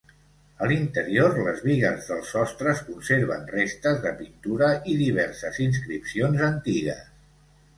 [0.67, 7.07] A l'interior, les bigues dels sostres conserven restes de pintura i diverses inscripcions antigues.